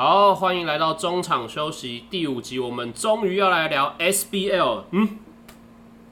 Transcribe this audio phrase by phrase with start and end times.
[0.00, 4.84] 好，欢迎来到中场休息第五集，我们终于要来聊 SBL。
[4.92, 5.18] 嗯，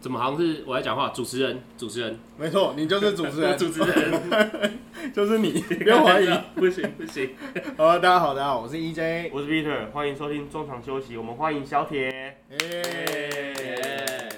[0.00, 1.10] 怎么好像是我在讲话？
[1.10, 4.78] 主持人，主持人，没错，你就是主持人， 主持人，
[5.14, 6.28] 就是你，不要怀疑。
[6.56, 7.30] 不行不行。
[7.78, 11.16] 好，大家好，大家好，我是 EJ，我是 Peter，欢迎收听中场休息。
[11.16, 14.28] 我们欢迎小铁，耶，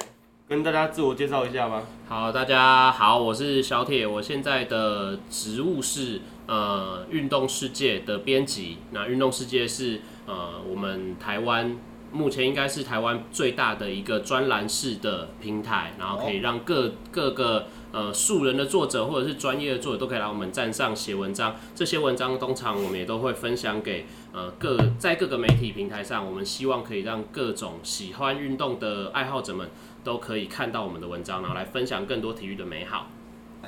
[0.46, 1.84] 跟大家自我介绍一下吧。
[2.06, 8.78] 好，大家好，我是小铁，我现在的职务是呃运动世界的编辑。
[8.90, 11.78] 那运动世界是呃我们台湾
[12.10, 21.54] 目前应该是台湾最大的一个专栏式的平台，然后可以让各各个呃素人的作者或者是专业的作者都可以来我们站上写文章。
[21.74, 29.70] 这些文章通常我们也都会分享给呃各在各个媒体平台上，我们希望可以让各种喜欢运动的爱好者们。
[30.04, 33.10] 都可以看到我们的文章，然后来分享更多体育的美好。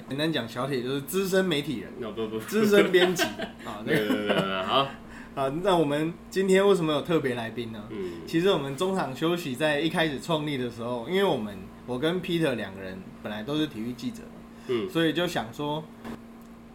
[0.09, 3.23] 简单讲，小铁就是资深媒体人，那不不，资深编辑
[3.65, 3.83] 啊。
[3.85, 4.88] 对对对对，好
[5.35, 5.52] 啊。
[5.63, 7.83] 那我们今天为什么有特别来宾呢？
[7.91, 14.23] 嗯，其实我们中场休息在一开始创立的时候，因为我们我跟 Peter 两个人本来都是体育记者，
[14.69, 15.83] 嗯所以就想说，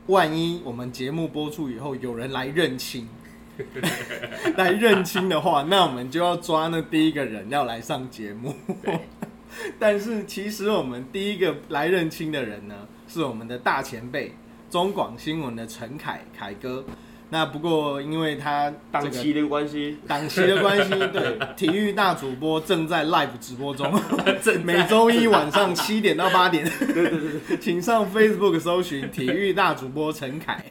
[0.08, 3.08] 万一我们节目播出以后有人来认亲，
[4.58, 8.54] 来认亲的话，那我们就要抓那第一个人要来上节目。
[9.80, 12.76] 但是其实我们第一个来认亲的人呢，
[13.08, 14.34] 是我们的大前辈
[14.70, 16.84] 中广新闻的陈凯凯哥。
[17.28, 23.92] 那不过因为他这个档期的关系，档期的关系， 对，体育大主播正在 live 直播中，
[24.64, 30.64] 每周一晚上七点到八点，对对对，请上 Facebook 搜寻体育大主播陈凯，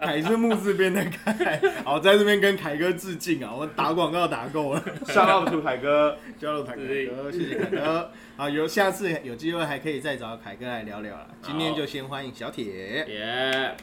[0.00, 13.06] 凯是木字边的凯，好，在这边跟凯哥致敬啊，我打广告打够了，shout out to 凯哥， 交流凯哥，谢谢凯哥，好，有下次有机会还可以再找凯哥来聊聊了，今天就先欢迎小铁。
[13.08, 13.76] 耶，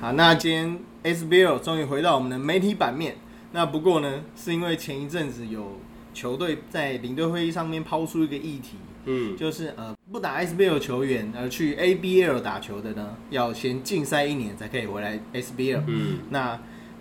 [0.00, 3.16] 好，那今天 SBL 终于回到我们的媒体版面。
[3.52, 5.78] 那不过呢，是因为前一阵子有
[6.14, 15.82] 球队在领队会议上面抛出一个议题，嗯，就是呃不打 SBL 球员而去 ABL 打球的呢，要先禁赛一年才可以回来 SBL。
[15.86, 16.60] 嗯，那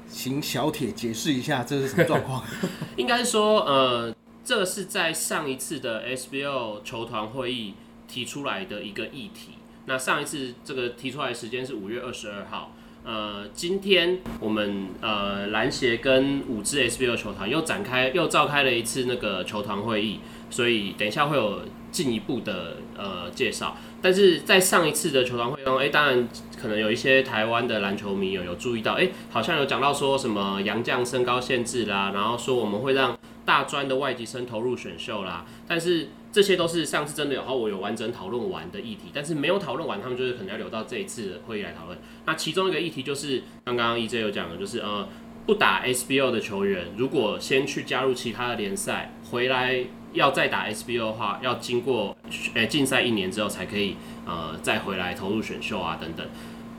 [0.10, 2.44] 请小铁解释一下这是什么状况？
[2.98, 7.76] 应该说，呃，这是在上一次的 SBL 球团会议
[8.08, 9.52] 提出来的一个议题。
[9.86, 12.74] 那上一次这个提出来的时间是五月二十二号。
[13.04, 20.20] 呃，今天我们呃篮协跟五支 SBL 球团又展开又召开了一次那个球团会议，
[20.52, 23.76] 所以等一下会有进一步的呃介绍。
[24.04, 26.28] 但是在上一次的球团会中，哎、当然
[26.60, 41.98] 可能有一些台湾的篮球迷有有注意到，哎、好像有讲到说什么洋将身高限制啦，然后说我们会让大专的外籍生投入选秀啦，但是这些都是上次真的有和我有完整讨论完的议题，但是没有讨论完，他们就是可能要留到这一次会议来讨论。
[42.26, 45.08] 那其中一个议题就是刚刚 EJ 有讲的，就是呃
[45.46, 49.84] 不打 SBO 的球员，如果先去加入其他的联赛，回来
[50.14, 52.16] 要再打 SBO 的话，要经过
[52.54, 53.96] 呃禁赛一年之后才可以
[54.26, 56.26] 呃再回来投入选秀啊等等。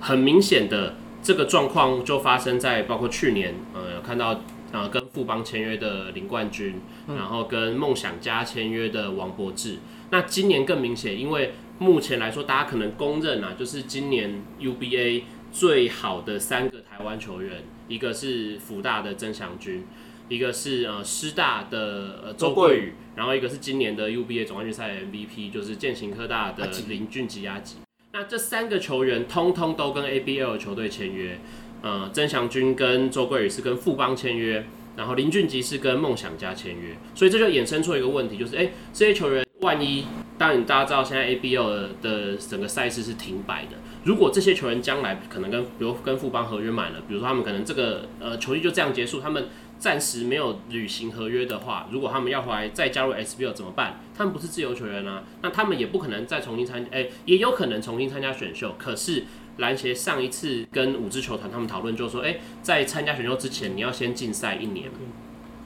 [0.00, 4.40] 很明显的这个状况就发生在包括去年呃有看到
[4.72, 9.78] 呃跟富邦签约的林冠军，然后跟梦想家签约的王柏志。
[10.10, 19.84] 那今年更明显，因为目前来说，大家可能公认啊，就是今年 UBA 最好的三个台湾球员，一个是福大的曾祥军，
[20.32, 27.76] 一个是呃师大的呃周桂宇，然后一个是今年的 UBA 总冠军赛 MVP，就是建行科大的林俊吉阿吉。
[28.14, 31.38] 那这三个球员通通都跟 ABL 球队签约，
[31.82, 34.64] 呃，曾祥军跟周桂宇是跟富邦签约，
[34.96, 40.06] 然后林俊吉是跟梦想家签约，所以这就衍生出一个问题，就是哎、诶这些球员万一，
[40.38, 49.48] 当然大家知道现在 ABL 的的整个赛事是停摆的，如果这些球员将来可能跟比如跟富邦合约满了，比如说他们可能这个呃球季就这样结束，他们
[49.82, 53.98] 暂时没有履行合约的话，如果他们要回来再加入 SBL 怎么办？
[54.16, 58.76] 他们不是自由球员啊，那他们也不可能再重新参，哎、也有可能重新参加选秀。
[58.78, 59.24] 可是
[59.56, 64.88] 篮协上一次跟五支球团他们讨论，就说，哎、在参加选秀之前，你要先禁赛一年。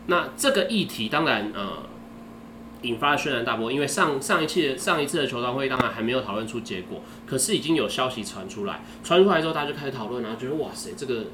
[0.06, 1.82] 那这个议题当然呃
[2.80, 11.26] 引发了轩然大波，因为上上一次上一次的球团会当然还没有讨论出结果，可是已经有消息传出来，传出来之后大家就开始讨论，然后觉得哇塞，这个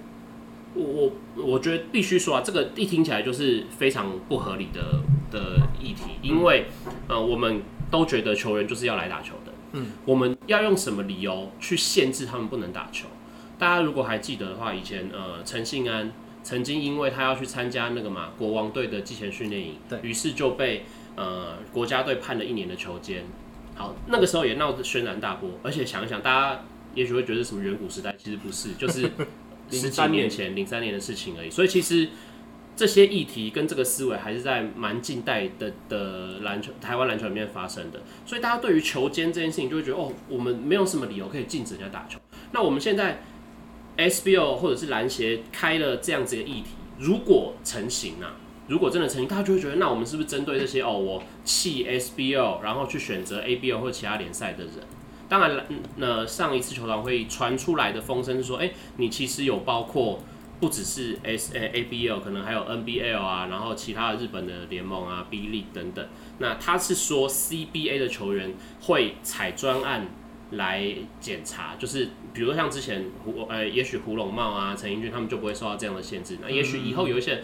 [0.74, 6.66] 我我我觉得必须说啊，这个一听起来就是非常不合理的的议题，因为
[7.08, 13.06] 呃我们都觉得球员就是要来打球的，嗯，我们要用什么理由去限制他们不能打球？
[13.58, 20.84] 大家如果还记得的话，以前呃陈信安曾经因为他要去参加那个嘛国王队的季前训练营，对于是就被
[21.16, 23.25] 呃国家队判了一年的球监。
[23.75, 26.64] 好，那个时候也闹得轩然大波，而且想一想，大家
[26.94, 29.10] 也许会觉得什么远古时代，其实不是，就是
[29.72, 31.50] 十三年前零三年的事情而已。
[31.50, 32.08] 所以其实
[32.74, 42.19] 这些议题跟这个思维还是在蛮近代的的篮球台湾篮球里面发生的，所以大家对于球监这件事情就会觉得哦，我们没有什么理由可以禁止人家打球。
[42.52, 43.22] 那我们现在
[43.96, 46.68] SBO 或者是篮协开了这样子的议题，
[46.98, 48.36] 如果成型啊，
[48.68, 54.75] 如果真的成型，大家就会觉得，那我们是不是针对这些哦，我弃 SBO，然后去选择 ABO 或其他联赛的人？
[55.32, 55.64] 当然了，
[55.96, 60.20] 那上一次球团会议传出来的风声是说，哎、你其实有包括
[60.61, 66.06] 不只是 S A A B L，可能还有 NBL 啊，然后其他的日本的联盟啊，B League 等等。
[66.37, 68.52] 那他是说 CBA 的球员
[68.82, 70.06] 会采专案
[70.50, 70.87] 来
[71.19, 76.37] 检查，就是比如说像之前胡呃，也许胡龙茂啊、陈英俊他们就不会受到这样的限制。
[76.43, 77.43] 那也许以后有一些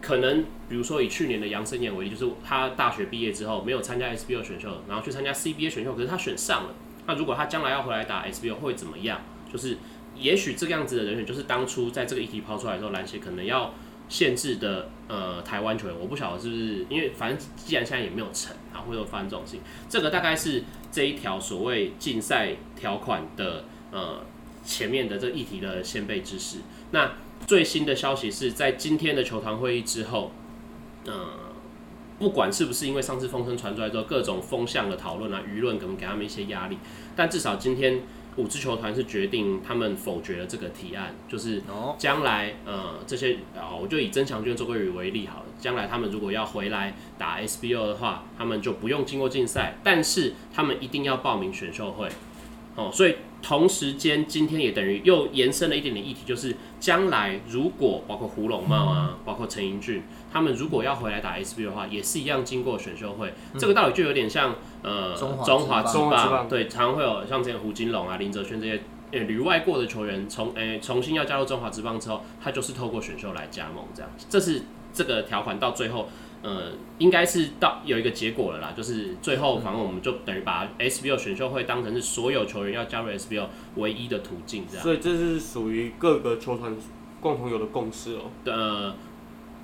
[0.00, 6.74] 可能，比如说以去年的杨森燕为例，就是他大学毕业之后没有参加 SBO 选秀，然后去参加 CBA 选秀，可是他选上了。
[7.08, 9.20] 那如果他将来要回来打 SBO 会怎么样？
[9.50, 9.78] 就是
[10.14, 13.72] 也许这个样子的人选，就是当初在这个议题抛出来的时候，篮协可能要
[14.10, 24.20] 限制的呃台湾球员，我不晓得是不是因为反正既然现在也没有成啊，会有发生这种事情，这个大概是这一条所谓竞赛条款的呃
[24.62, 26.58] 前面的这议题的先辈知识。
[26.90, 27.12] 那
[27.46, 30.32] 最新的消息是在今天的球团会议之后，
[31.06, 31.47] 呃，
[32.18, 36.76] 不管是不是因为上次风声传出来之后，各种风向的讨论啊，舆论可能给他们一些压力，
[37.14, 38.02] 但至少今天
[38.36, 45.46] 五支球团是决定他们否决了这个提案，就是哦，将来呃这些啊，我就以增强军、周桂宇为例好了。
[45.58, 52.08] 将来他们如果要回来打 SBO 的话，他们就不用经过竞赛，但是他们一定要报名选秀会。
[52.78, 63.34] 哦，所以同时间今天也等于又延伸了一点点议题，就是将来如果包括胡龙茂啊，包括陈英俊，他们如果要回来打 SBO 的话，也是一样经过选秀会。
[63.58, 65.98] 这个道理就有点像呃中华中华职职
[66.30, 68.80] 棒对，常会有像之前胡金龙啊、林哲轩这些。
[69.10, 74.60] 诶，旅外过的球员从诶、重新要加入中华职棒之后，他就是透过选秀来加盟，这样，这是
[74.92, 76.10] 这个条款到最后，
[76.42, 83.46] 呃，应该是到有一个结果了啦，就是最后反正我们就等于把 SBO 选秀会当成是所有球员要加入 SBO
[83.76, 84.82] 唯一的途径，这样。
[84.82, 86.76] 所以这是属于各个球团
[87.20, 88.30] 共同有的共识哦。
[88.44, 88.94] 呃，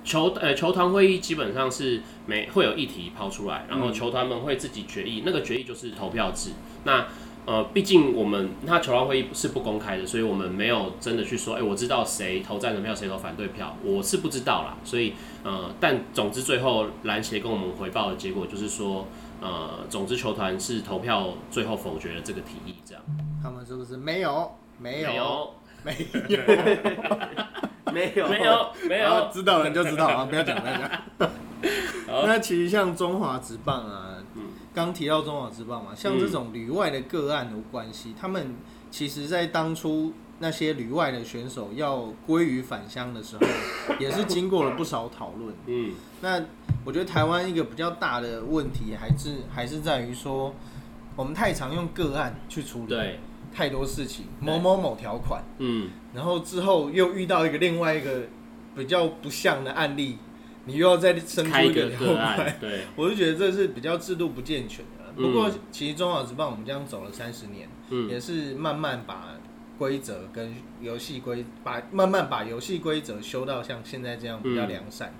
[0.03, 6.51] 球呃球团会议基本上是每会有议题抛出来，然后嗯球团们会自己决议，那个决议就是投票制。
[6.83, 7.07] 那
[7.45, 14.77] 呃，毕竟我们那球团会议是不公开的，所以我们没有真的去说，哎、我知道谁投赞成票，谁投反对票，我是不知道啦。
[14.83, 15.13] 所以
[15.43, 19.07] 呃，但总之最后篮协跟我们回报的结果就是说，
[19.41, 23.03] 呃，总之球团是投票最后否决了这个提议，这样。
[23.43, 24.51] 他们是不是没有？
[24.79, 25.53] 没有，没有，
[25.83, 25.95] 没
[27.93, 29.29] 没有 没有，没好有。
[29.31, 31.31] 知道了你就知道啊，不要讲，不要讲。
[32.25, 34.14] 那其实像中华职棒啊嗯，
[34.75, 38.53] 刚提到中华职棒嘛，像这种旅外的个案的关系，他们
[38.91, 43.47] 其实在当初那些旅外的选手要归于返乡的时候，
[43.99, 45.55] 也是经过了不少讨论。
[45.67, 46.43] 嗯，那
[46.83, 50.53] 我觉得台湾一个比较大的问题，还是还是在于说，
[51.15, 53.19] 我们太常用个案去处理对，
[53.53, 58.23] 太多事情，某某某条款，嗯，然后之后又遇到一个另外一个
[58.75, 60.17] 比较不像的案例，
[60.65, 64.91] 你又要再生出一个条个款案，对， 我就觉得这是比较制度不健全的。
[64.91, 69.29] 嗯不过其实中华职棒我们这样走了三十年，嗯，也是慢慢把
[69.77, 75.13] 规则跟游戏规把慢慢把游戏规则修到像现在这样比较良善。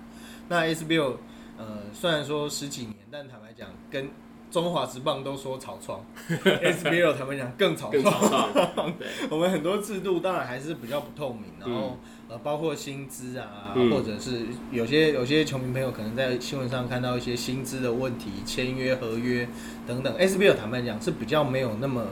[0.48, 1.16] 那 SBO
[1.56, 4.10] 呃虽然说十几年，但坦白讲跟
[4.56, 8.50] 中华职棒都说草创，SBO 他们讲更草创。
[9.28, 11.98] 我们很多制度当然还是比较不透明，然后、
[12.30, 13.90] 呃包括薪资啊，嗯。
[13.90, 19.46] 或者是有些有些球迷朋友可能在新闻上看到一些薪资的问题、签约合约
[19.86, 22.06] 等等，SBL 坦白讲是比较没有那么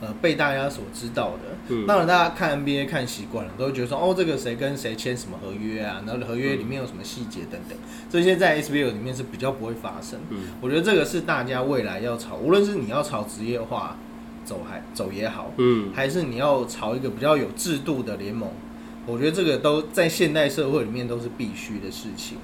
[0.00, 1.56] 呃被大家所知道的。
[1.68, 7.76] 嗯当然大家看 NBA 看习惯了，都会觉得说哦这个谁跟谁签什么合约啊，然后合约里面有什么细节等等，
[8.08, 10.20] 这些在 SBL 里面是比较不会发生。
[10.30, 13.96] 嗯我觉得这个是大家未来要朝，无论是你要朝职业化
[14.44, 18.48] 走还走也好，嗯，还是你要朝一个比较有制度的联盟，
[19.06, 22.38] 我觉得这个都在现代社会里面都是必须的事情。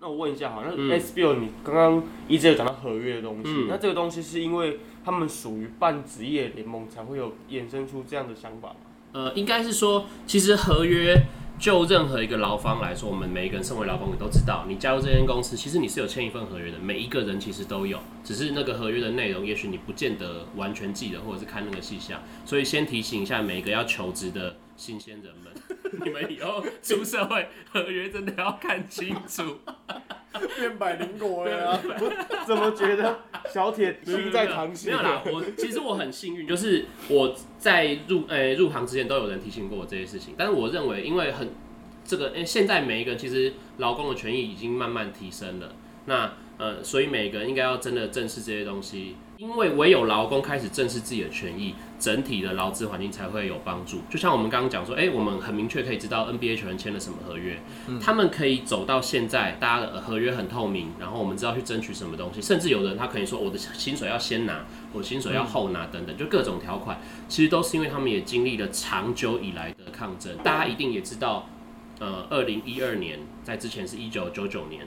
[0.00, 8.76] 那我问一下好，那嗯 SBO 你刚刚一直有讲到合约的东西，嗯那这个东西是因为他们属于半职业联盟才会有衍生出这样的想法吗？
[9.12, 11.14] 呃，应该是说，其实合约
[11.58, 25.52] 就任何一个劳方来说，我们每一个人身为劳工，你都知道，你加入这间公司，其实你是有签一份合约的，每一个人其实都有，只是那个合约的内容，也许你不见得完全记得，或者是看那个细项，所以先提醒一下每一个要求职的新鲜人们，
[26.02, 29.58] 你们以后出社会，合约真的要看清楚。
[30.56, 31.80] 变百灵果啊！
[32.46, 33.20] 怎么觉得
[33.52, 34.90] 小铁心在淌血？
[34.90, 41.50] 没有啦，我其实我很幸运，就是我在入呃、入行之前都有人提醒过我这些事情，但是我认为，因为很
[42.04, 45.74] 这个，诶、现在每一个人其实劳工的权益已经慢慢提升了。
[46.06, 53.98] 那呃，所以每个人应该要真的正视这些东西，因为唯有劳工开始正视自己的权益，整体的劳资环境才会有帮助。
[54.08, 57.58] 就像我们刚刚讲说，哎、我们很明确可以知道 NBA 球员签了什么合约，
[58.00, 70.36] 他们可以走到现在，大家的合约很透明，然后我们知道去争取什么东西，甚至有的人他可以说我的薪水要先拿，我的薪水要后拿等等，就各种条款，其实都是因为他们也经历了长久以来的抗争。
[70.44, 71.48] 大家一定也知道，
[71.98, 74.86] 呃，二零一二年在之前是一九九九年，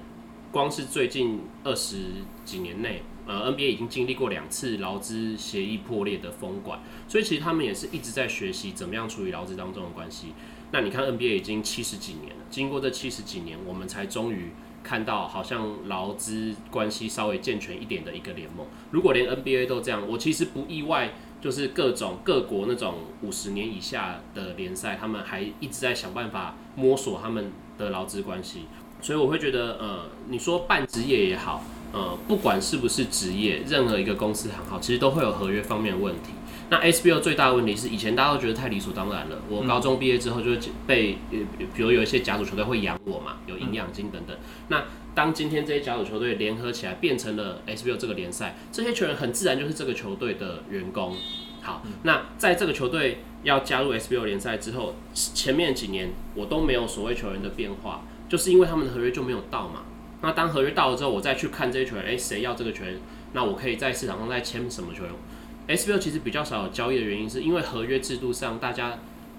[0.50, 1.98] 光是最近二十
[2.46, 10.34] 几年内，呃，NBA 已经经历过两次劳资协议破裂的封管，所以其实他们也是一直在学习怎么样处理劳资当中的关系。
[10.72, 14.52] 那你看 NBA 已经七十几年了，经过这七十几年，我们才终于
[14.84, 18.66] 看到好像劳资关系稍微健全一点的一个联盟。
[18.92, 28.66] 如果连 NBA 都这样，我其实不意外，就是各种各国那种五十年以下的联赛，他们还一直在想办法摸索他们的劳资关系。
[29.02, 31.64] 所以我会觉得，呃，你说半职业也好，
[31.94, 36.32] 呃，不管是不是职业，任何一个公司行号，其实都会有合约方面的问题。
[36.68, 39.38] 那 SBO 最大的问题是，以前大家都觉得太理所当然了。
[39.48, 40.50] 我高中毕业之后就
[40.88, 41.38] 被，呃，
[41.76, 44.36] 比如有一些甲组球队会养我嘛，有营养金等等。
[44.70, 51.16] 那当今天这些甲组球队联合起来变成了 SBO 这个联赛，这些球员很自然就是这个球队的员工。
[51.62, 59.84] 好，那在这个球队要加入 SBO 联赛之后，前面几年我都没有所谓球员的变化，就是因为他们的合约就没有到嘛。
[60.26, 62.98] 那当合约到了之后，我再去看这些球员，诶，谁要这个球员，
[63.34, 65.78] 那我可以在市场上再签什么球员。
[65.78, 68.98] SBO 其实比较少有交易的原因，是因为合约制度上大家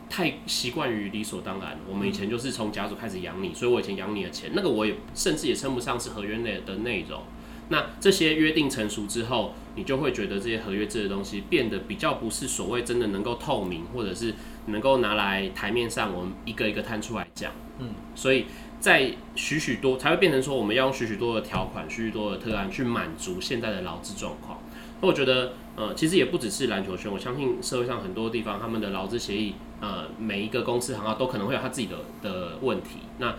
[0.09, 1.77] 太习惯于理所当然。
[1.91, 7.21] 我们以前就是从甲组开始养你，所以我以前养你的钱，那个我也甚至也称不上是合约内的内容。
[7.69, 14.35] 那这些约定成熟之后，你就会觉得这些合约制的东西变得比较不是所谓真的能够透明，或者是
[14.67, 17.51] 能够拿来台面上我们一个一个摊出来讲。
[17.79, 18.47] 嗯，所以
[18.79, 24.59] 在许许多才会变成说，我们要用许许多的条款、许许多的特案去满足现在的劳资状况。
[25.01, 33.01] 那我觉得，呃，其实也不只是篮球圈，我相信社会上很多地方他们的劳资协议，呃，每一个公司行号都可能会有他自己的的问题。
[33.19, 33.35] 那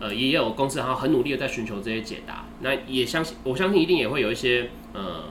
[0.00, 2.44] 呃，也有公司行号很努力的在寻求这些解答。
[2.60, 5.22] 那也相信，我相信一定也会有一些呃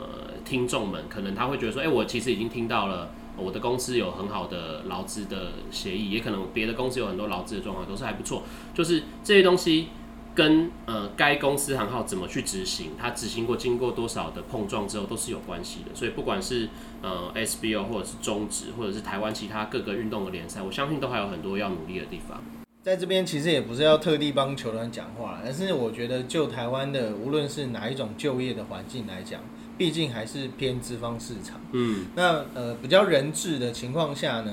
[0.46, 3.10] 听众们，可能他会觉得说，哎、我其实已经听到了。
[3.38, 8.44] 我的公司有很好的劳资的协议，也可能别的公司有很多劳资的状况，都是还不错。
[8.74, 9.90] 就是这些东西
[10.36, 15.96] 跟呃该公司行号怎么去执行，它执行过经过多少的碰撞之后，都是有关系的。
[15.96, 16.70] 所以不管是
[17.02, 22.44] 呃 SBO 或者是中职，或者是台湾其他各个运动的联赛，我相信都还有很多要努力的地方。
[22.84, 29.42] 在这边其实也不是要特地帮球员讲话，而是我觉得就台湾的无论是哪一种就业的环境来讲，
[29.78, 31.60] 毕竟还是偏资方市场。
[31.72, 34.52] 嗯，那呃比较人质的情况下呢，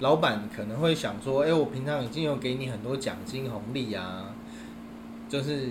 [0.00, 4.34] 老板可能会想说，哎、我平常已经有给你很多奖金红利啊，
[5.28, 5.70] 就是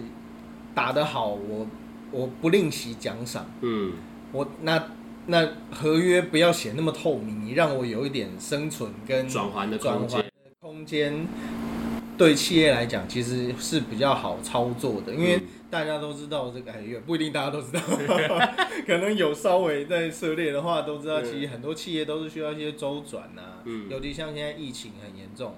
[0.76, 1.68] 打得好，我
[2.12, 3.94] 我不吝惜奖赏，嗯，
[4.32, 4.84] 我那
[5.28, 10.10] 那合约不要写那么透明，你让我有一点生存跟转换的空间。
[10.10, 11.28] 转换的，空间，
[12.18, 17.80] 对企业来讲其实是比较好操作的，因为嗯大家都知道这个，哎，也不一定大家都知道，
[18.86, 23.90] 可能有稍微在涉猎的话都知道，嗯其实很多企业都是需要一些周转呐、嗯。
[23.90, 25.56] 尤其像现在疫情很严重，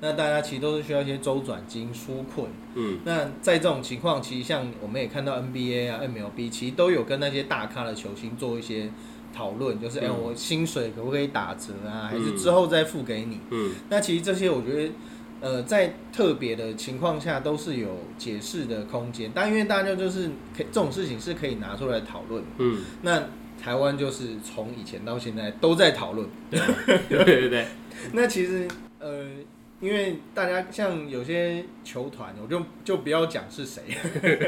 [0.00, 2.48] 那大家其实都是需要一些周转金纾困。
[2.74, 3.00] 嗯。
[3.04, 8.90] 那在这种情况，其实像我们也看到 NBA 啊、MLB，其实都有跟那些大咖的球星做一些
[9.34, 12.36] 讨论，就是哎、嗯我薪水可不可以打折啊，还是嗯。
[12.36, 13.40] 之后再付给你？
[13.50, 13.72] 嗯。
[13.90, 14.92] 那其实这些我觉得，
[15.46, 22.42] 呃，在特别的情况下都是有解释的空间，但因为大家就是这种事情是可以拿出来讨论。
[22.58, 23.22] 嗯，那
[23.62, 26.28] 台湾就是从以前到现在都在讨论。
[26.50, 27.68] 对对对，
[28.12, 28.66] 那其实
[28.98, 29.24] 呃，
[29.78, 33.82] 因为大家像有些球团，我就就不要讲是谁，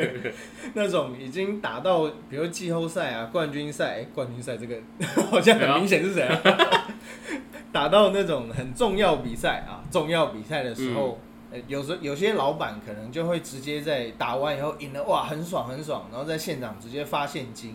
[0.74, 4.76] 那种已经打到比如季后赛啊、冠军赛、哎冠军赛这个
[5.30, 6.42] 好像很明显是谁啊？
[7.72, 11.18] 打到那种很重要比赛啊，重要比赛的时候。
[11.50, 17.74] 呃，有时有些老板可能就会直接在打完以后赢了，哇，很爽很爽，然后在现场直接发现金，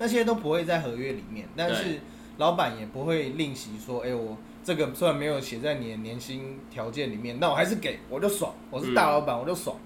[0.00, 2.00] 那些都不会在合约里面，但是
[2.38, 9.76] 老板也不会吝惜说，哎、我这个虽然没有写在你的年薪条件里面，但我还是给，我就爽，我是大老板，我就爽。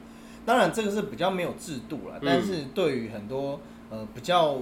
[0.47, 2.23] 当然，这个是比较没有制度了，嗯。
[2.25, 3.61] 但是对于很多
[3.91, 4.57] 呃比较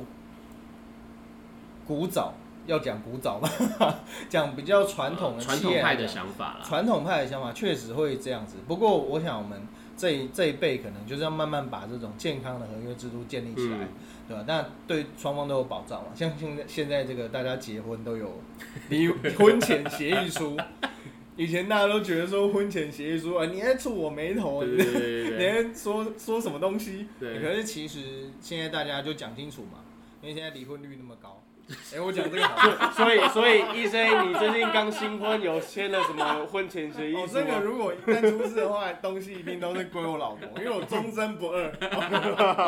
[1.86, 2.34] 古早，
[2.66, 3.50] 要讲古早吧，
[4.28, 6.60] 讲比较传统的传统派的想法啦。
[6.64, 9.60] 传统派的想法确实会这样子，不过我想我们
[9.96, 13.88] 这一这一辈可能就是要慢慢把这种健康的合约制度建立起来，嗯
[14.26, 14.44] 对吧？
[14.48, 16.08] 那对双方都有保障嘛。
[16.14, 18.40] 像现在现在这个大家结婚都有
[18.88, 20.56] 离婚前协议书，
[21.36, 27.06] 以前大家都觉得说婚前协议书，啊，你在触我眉头， 你对在说说什么东西？
[27.20, 29.80] 对可是其实现在大家就讲清楚嘛，
[30.22, 31.43] 因为现在离婚率那么高。
[31.94, 32.92] 哎、我讲这个好 吗？
[32.92, 37.60] 所以所以医生，你最近刚新婚，有签了什么婚前协议哦，书这个？
[37.60, 41.72] 如果一旦出事的话，东西一定都是归我老婆，因为我终身不二。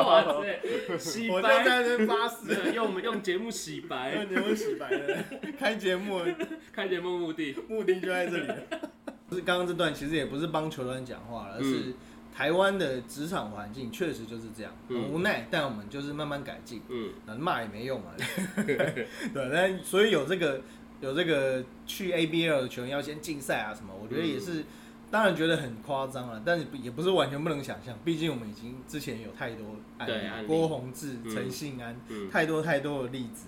[0.03, 5.25] 哇塞，洗我就白，在这边发誓， 用我们用节目洗白，用节目洗白的。
[5.59, 6.35] 开节目的
[6.73, 8.47] 开节目目的，目的就在这里
[9.33, 11.95] 是刚刚这段其实也不是帮球团讲话了，而嗯是
[12.37, 16.83] 台湾的职场环境确实就是这样，很嗯无奈，但我们就是慢慢改进。
[16.89, 17.11] 嗯。
[17.25, 18.09] 能骂也没用嘛。
[18.67, 18.95] 对，
[19.33, 20.61] 但所以有这个
[21.01, 24.67] 有这个去 ABL 的球员要先竞赛啊什么，我觉得也是，
[25.11, 29.65] 当然觉得很夸张了，但是也不是完全不能想象，毕竟我们已经之前有太多
[29.97, 30.07] 案
[30.43, 32.29] 例，郭宏志、嗯陈信安，嗯。
[32.29, 33.47] 太多太多的例子，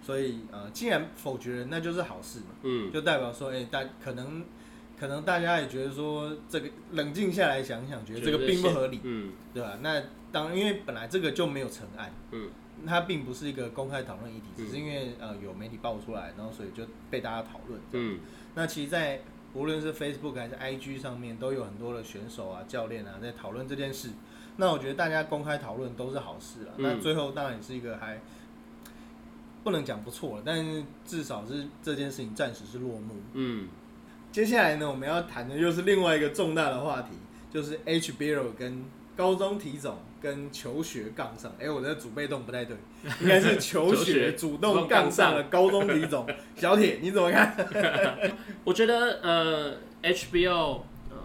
[0.00, 2.92] 所以呃，既然否决了，那就是好事嘛，嗯。
[2.92, 4.44] 就代表说，哎、大可能。
[4.98, 9.78] 可能大家也觉得说，这个冷静下来想想，觉得这个并不合理，嗯对吧？
[9.80, 10.02] 那
[10.32, 12.50] 当，因为本来这个就没有成案，嗯
[12.86, 17.80] 它并不是一个公开讨论议题，嗯只是因为呃有媒体爆出来，然后所以就被大家讨论。
[17.92, 18.18] 嗯
[18.54, 19.20] 那其实，在
[19.54, 24.10] 无论是 Facebook 还是 IG 上面，都有很多的选手啊、教练啊在讨论这件事。
[24.56, 26.72] 那我觉得大家公开讨论都是好事了。
[26.76, 28.20] 嗯那最后当然也是一个还
[29.62, 33.14] 不能讲不错了，但是至少是这件事情暂时是落幕。
[33.34, 33.68] 嗯
[34.30, 37.08] 接下来呢，我们要谈的又是另外一个重大的话题，
[37.50, 38.84] 就是 HBO 跟
[39.16, 41.52] 高中体总跟求学杠上。
[41.58, 42.76] 哎、我的主被动不太对，
[43.20, 46.26] 应该是 求求学学主动杠上了高中体总。
[46.54, 47.56] 小铁，你怎么看？
[48.64, 51.16] 我觉得呃，HBO 呃，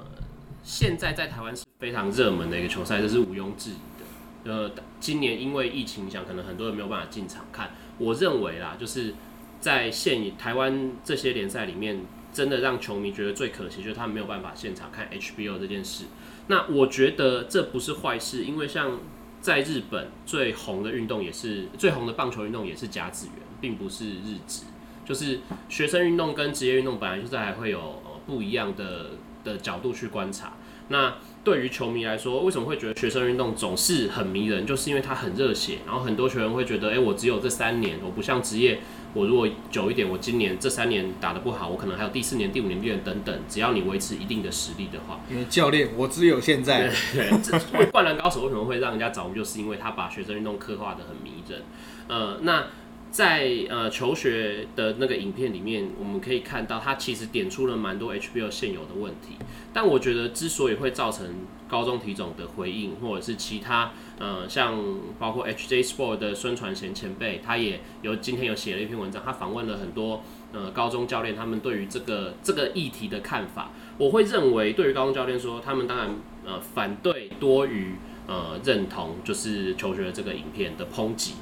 [0.63, 4.51] 现在在台湾是非常热门的一个球赛，这是毋庸置疑的。
[4.51, 7.72] 呃，今年因为疫情影响，可能很多人没有办法进场看。
[8.00, 9.13] 我认为啦，就是
[9.60, 12.01] 在现以台湾这些联赛里面，
[12.34, 16.06] 真的让球迷觉得最可惜，就是他没有办法现场看 HBO 这件事。
[16.48, 19.00] 那我觉得这不是坏事，因为像
[19.39, 24.63] 在日本最红的运动也是最红的棒球运动也是甲子园，并不是日职。
[25.06, 29.12] 就是学生运动跟职业运动本来就是还会有呃不一样的
[29.43, 30.54] 的角度去观察。
[30.89, 34.65] 那对于球迷来说，为什么会觉得学生运动总是很迷人？
[34.65, 38.80] 就是因为它很热血，然后很多球员会觉得，哎、我只有这三年，我不像职业，
[39.13, 46.91] 我如果久一点，我今年这三年打得不好，我可能还有第四年、第五年、第六年等等，只要你维持一定的实力的话，因为教练，我只有现在。
[47.91, 51.62] 灌篮高手为什么会让人家着迷，就是因为他把学生运动刻画的很迷人。
[52.08, 52.67] 呃，那
[53.13, 59.38] 在呃求学的那个影片里面，我们可以看到，他其实点出了蛮多 HBO 现有的问题。
[59.71, 61.28] 但我觉得，之所以会造成
[61.69, 64.76] 高中体总的回应，或者是其他呃，像
[65.19, 73.69] 包括 HJ Sport 的孙传贤前辈，他也有今天有写了一篇文章，他访问了很多呃高中教练，他们对于这个这个议题的看法。
[73.99, 77.93] 我会认为，对于高中教练说，他们当然呃反对多于
[78.26, 81.34] 呃认同，就是求学的这个影片的抨击，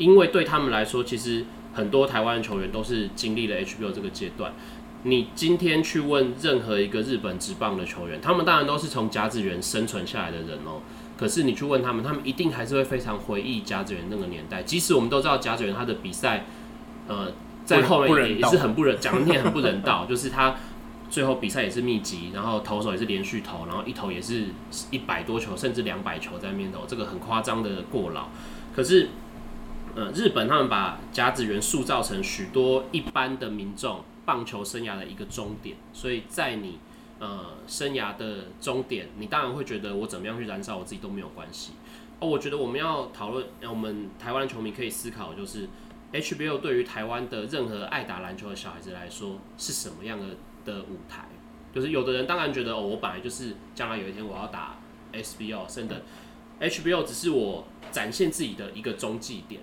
[0.00, 4.54] 因为对他们来说，其实很多台湾球员都是经历了 HBO 这个阶段。
[5.02, 10.80] 你今天去问任何一个日本职棒的球员，他们当然都是从甲子园生存下来的人哦。
[11.18, 14.62] 可是你去问他们，他们一定还是会非常回忆甲子园那个年代。
[14.62, 16.46] 即使我们都知道甲子园他的比赛，
[17.06, 17.30] 呃，
[17.66, 20.56] 在后面也是很不人，讲的也很不人道， 就是他
[21.10, 24.46] 最后比赛也是密集，然后投手也是连续投，然后一投也是
[24.90, 28.28] 一百多球，甚至两百球在面投，这个很夸张的过劳。
[28.74, 29.08] 可是，
[29.96, 36.78] 呃，日本他们把甲子园塑造成许多一般的民众棒球生涯的一个终点，所以在你
[37.18, 41.72] 呃生涯的终点，你当然会觉得我怎么样去燃烧我自己都没有关系。
[42.20, 45.68] 哦，我觉得我们要讨论，我们台湾球迷可以思考，就是
[46.12, 50.26] HBO 对于台湾的任何爱打篮球的小孩子来说是什么样的
[50.64, 51.24] 的舞台？
[51.74, 54.78] 就是有的人当然觉得哦，我本来就是将来有一天我要打
[55.12, 55.94] SBO，甚至
[56.60, 59.60] HBO 只是我展现自己的一个中继点。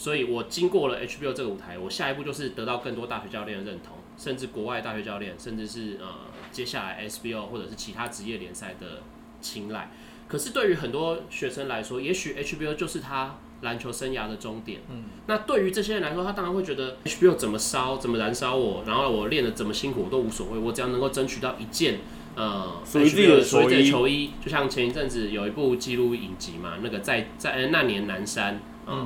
[0.00, 6.06] 所以我经过了 HBO 这个舞台，我下一步就是得到更多大学教练的认同，甚至国外大学教练，甚至是呃
[6.50, 9.02] 接下来 SBO 或者是其他职业联赛的
[9.42, 9.90] 青睐。
[10.26, 14.80] 可是对于很多学生来说，也许 HBO 就是他篮球生涯的终点。
[14.90, 21.98] 嗯，那对于这些人来说，他当然会觉得 HBO 怎么烧，怎么燃烧我，然后我练的怎么辛苦我都无所谓，我只要能够争取到一件
[22.36, 28.58] 呃属于自己的球衣球衣，就像前一阵子有一部纪录影集嘛，那个在在呃那年南山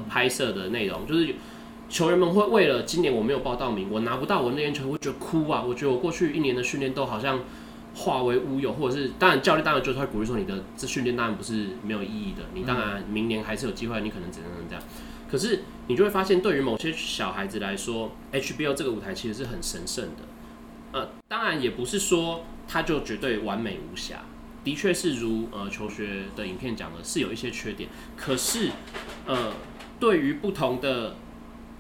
[0.09, 1.35] 拍摄的内容，就是
[1.88, 5.62] 球员们会为了今年我没有报到名，我拿不到我那件球衣，会觉得哭啊！
[5.62, 7.40] 我觉得我过去一年的训练都好像
[7.94, 14.83] 化为乌有，或者是当然教练当然就是会鼓励说你的这训练当然不是没有意义的，你当然明年还是有机会，你可能只能这样。
[15.31, 20.23] 可是你就会发现，对于某些小孩子来说，HBO 这个舞台其实是很神圣的。
[20.92, 24.23] 呃，当然也不是说他就绝对完美无瑕，
[24.62, 27.88] 的确是如呃求学的影片讲的，是有一些缺点。
[28.16, 28.70] 可是，
[29.27, 29.53] 呃，
[30.05, 31.14] 对于不同的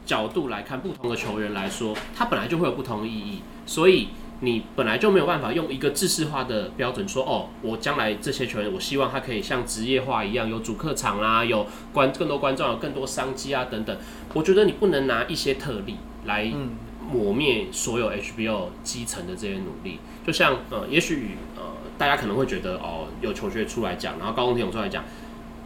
[0.06, 4.08] 角度来看，不同的球员来说，他本来就会有不同的意义，所以
[4.40, 13.94] 你本来就没有办法用一个制式化的标准说，哦，我将来这些球员，我希望他可以像职业化一样，有主客场啦，有观更多观众，有更多商机啊等等。
[14.32, 16.70] 我觉得你不能拿一些特例来嗯，
[17.12, 19.98] 抹灭所有 HBO 基层的这些努力。
[20.26, 21.62] 就像呃，也许呃，
[21.98, 25.04] 大家可能会觉得哦，有球学出来讲，然后高中体总出来讲。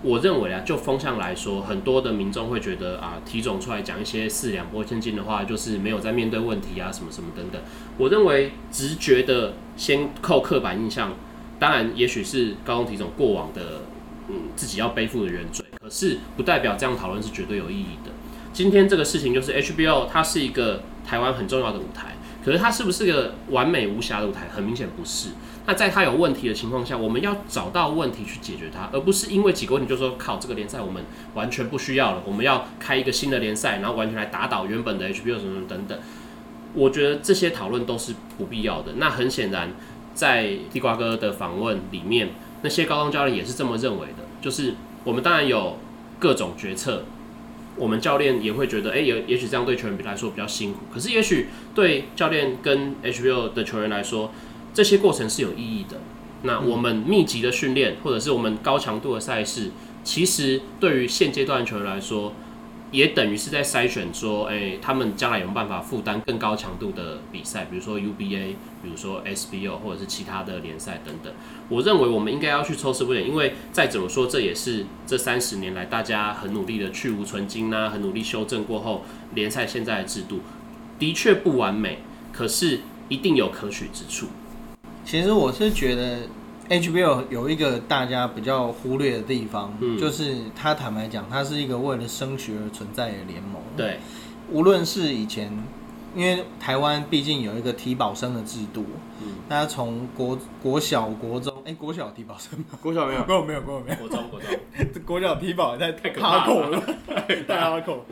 [0.02, 7.60] 我认为啊，就风向来说，很多的民众会觉得啊，体总出来讲一些四两拨千斤的话，就是没有在面对问题啊，什么什么等等。
[7.96, 11.14] 我认为直觉的先扣刻板印象，
[11.58, 13.82] 当然也许是高中体总过往的
[14.28, 18.12] 嗯自己要背负的原罪，可是不代表这样讨论是绝对有意义的。
[18.52, 24.48] 今天这个事情就是 HBO，它是一个台湾很重要的舞台，可是它是不是个完美无瑕的舞台？
[24.54, 25.30] 很明显不是。
[25.68, 31.04] 那在它有问题的情况下，我们要找到问题去解决它，而不是因为几个问题就说靠这个联赛我们
[31.34, 35.98] 完全不需要了，我们要开一个新的联赛，然后完全来打倒原本的 HBO 什么什么等等。
[36.72, 38.92] 我觉得这些讨论都是不必要的。
[38.96, 39.72] 那很显然，
[40.14, 42.30] 在地瓜哥的访问里面，
[42.62, 44.72] 那些高中教练也是这么认为的，就是
[45.04, 45.76] 我们当然有
[46.18, 47.04] 各种决策。
[47.76, 54.32] 我们教练也会觉得，哎、也也许这样对球员来说比较辛苦，可是也许对教练跟 HBO 的球员来说，
[54.78, 55.98] 这些过程是有意义的。
[56.42, 59.72] 那我们密集的训练，或者是我们高强度的赛事，
[60.04, 62.32] 其实对于现阶段球员来说，
[62.92, 71.32] 也等于是在筛选说，哎、他们将来有没有办法负担更高强度的比赛，比如说 UBA，比如说 SBO，或者是其他的联赛等等。
[71.68, 79.02] 我认为我们应该要去抽丝剥茧，因为再怎么说，这也是这三十年来大家很努力的去无存精啊，很努力修正过后，
[79.34, 80.42] 联赛现在的制度
[81.00, 81.98] 的确不完美，
[82.32, 84.28] 可是一定有可取之处。
[85.08, 86.18] 其实我是觉得
[86.68, 94.00] HBO 有一个大家比较忽略的地方，嗯就是它坦白讲，它是一个为了升学而存在的联盟。，对，
[94.50, 95.50] 无论是以前，
[96.14, 98.84] 因为台湾毕竟有一个提保生的制度，
[99.22, 102.66] 嗯，大家从国国小、国中，哎、国小提保生吗？
[102.82, 103.96] 国小没有，没有，没有，没有，没有。
[103.96, 104.50] 国中国中，
[104.92, 106.82] 这 国小提保也太太可怕了 哈口了，
[107.48, 108.04] 太哈口。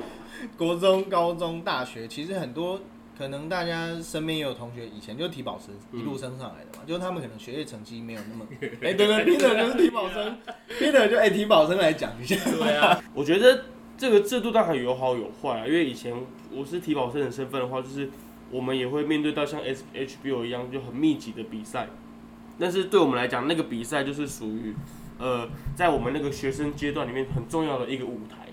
[0.57, 2.81] 国中、高中、大学，其实很多
[3.16, 6.00] 可能大家身边也有同学以前就体保生，嗯。
[6.00, 8.46] 一路升上来的嘛，就是他们可能学业成绩没有那么，
[8.83, 10.37] 哎、对对，Peter 就是体保生
[10.79, 13.64] ，Peter 就哎体保生来讲一下，对啊，我觉得
[13.96, 16.14] 这个制度当然有好有坏啊，因为以前
[16.52, 18.11] 我是体保生的身份的话，就是
[18.50, 21.88] 我们也会面对到像 S HBO 一样就很密集的比赛，
[22.59, 24.74] 但是对我们来讲，那个比赛就是属于
[25.18, 28.48] 呃，在我们那个学生阶段里面很重要的一个舞台，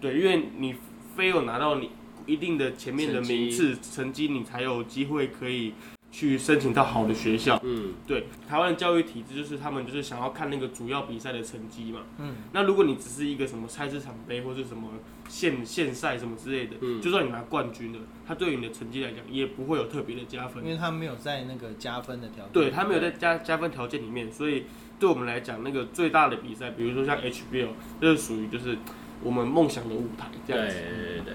[0.00, 0.74] 对，因为你
[1.14, 1.90] 非有拿到你
[2.26, 5.74] 一定的前面的名次成绩，你才有机会可以
[6.10, 7.58] 去申请到好的学校。
[7.62, 12.00] 嗯，对，台湾的教育体制就是他们就是想要看那个主要比赛的成绩嘛。
[12.18, 14.90] 嗯，那如果你只是一个什么菜市场杯或者什么
[15.28, 20.70] 县县赛什么之类的，嗯就算你拿冠军了，他对于你的成绩来讲也不会有特别的加分因。
[20.70, 24.64] 为他没有在那个加分的条件，对，他没有在加加分条件里面，所以
[25.00, 27.68] 对我们来讲，那个最大的比赛，比如说像 HBL，
[28.00, 28.76] 这是属于就是
[29.22, 30.76] 我们梦想的舞台这样子。
[30.76, 31.34] 对对，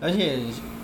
[0.00, 0.38] 而且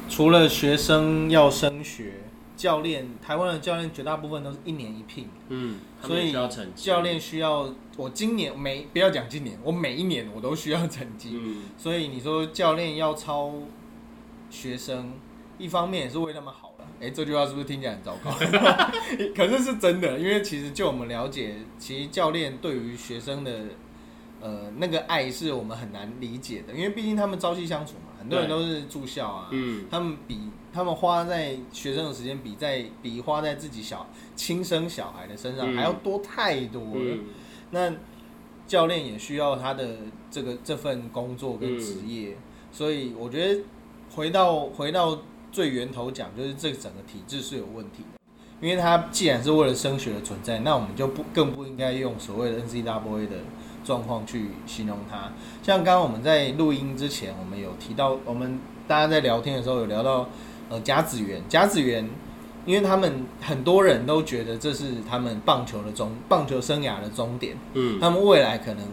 [0.08, 2.14] 除了学生要升学，
[2.56, 6.34] 教练台湾的教练绝大部分都是一年一聘，嗯，所以
[6.74, 13.52] 教练需要我今年每不要讲今年，我每一年我都需要成绩，嗯，所以你说教练要超
[14.50, 15.14] 学生，
[15.58, 16.84] 一方面也是为他们好了。
[17.00, 18.30] 哎、这句话是不是听起来很糟糕？
[19.34, 23.62] 可是是真的，因为其实就我们了解，其实教练对于学生的
[24.40, 30.40] 呃那个爱是我们很难理解的，因为毕竟他们朝夕相处嘛，很多人都是住校啊，嗯，他们比
[30.72, 35.76] 他们花在学生的时间比在比花在自己小亲生小孩的身上嗯。
[35.76, 36.90] 还要多太多了。
[36.94, 37.24] 嗯，
[37.70, 37.92] 那
[38.66, 39.98] 教练也需要他的
[40.30, 42.36] 这个这份工作跟职业，
[42.72, 43.60] 所以我觉得
[44.14, 45.20] 回到回到
[45.52, 48.18] 最源头讲，就是这整个体制是有问题的。
[48.60, 53.36] 因为他既然是为了升学的存在，那我们就不更不应该用所谓的 NCAA 的
[53.84, 55.30] 状况去形容它。
[55.62, 60.28] 像刚刚我们在录音之前，我们有提到，我们大家在聊天的时候有聊到，
[60.68, 62.08] 呃，甲子园，甲子园，
[62.66, 67.56] 因为他们很多人都觉得这是他们棒球的终，棒球生涯的终点。
[67.74, 68.84] 嗯，他们未来可能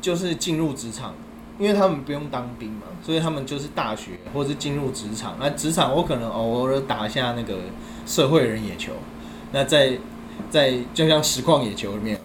[0.00, 1.14] 就是进入职场，
[1.58, 5.36] 因为他们不用当兵嘛，所以他们就是大学或是进入职场。
[5.38, 7.58] 那职场我可能偶尔打一下那个
[8.06, 8.92] 社会人野球，
[9.52, 9.98] 那在
[10.50, 12.20] 在就像实况野球里面，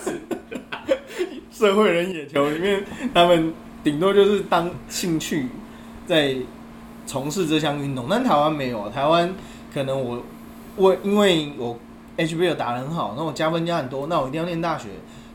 [1.52, 3.52] 社会人野球里面，他们
[3.84, 5.48] 顶多就是当兴趣
[6.06, 6.36] 在
[7.06, 9.34] 从事这项运动，但台湾没有啊，台湾
[9.72, 10.22] 可能我
[10.76, 11.78] 我因为我
[12.16, 14.88] HBL 打得很好，那我加分加很多，那我一定要念大学。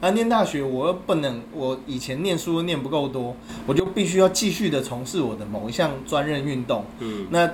[0.03, 3.35] 那念大学我又不能，我以前念书念不够多，
[3.67, 6.83] 我就必须要继续的从事我的某一项专任运动。
[6.97, 7.47] 嗯，那